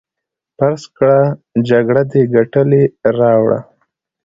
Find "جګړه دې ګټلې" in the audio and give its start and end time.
1.69-2.83